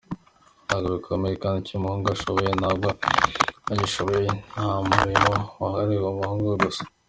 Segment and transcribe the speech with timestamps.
[0.65, 2.77] Ntabwo bikomeye, kandi icyo umuhungu ashoboye nawe
[3.65, 6.83] uragishoboye, nta murimo wahariwe abahungu gusa.